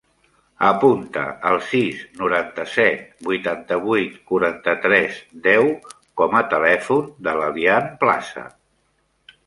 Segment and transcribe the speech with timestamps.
[0.67, 5.71] Apunta el sis, noranta-set, vuitanta-vuit, quaranta-tres, deu
[6.23, 8.53] com a telèfon de l'Elian Plaza.